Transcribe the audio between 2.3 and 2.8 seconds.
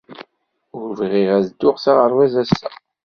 ass-a.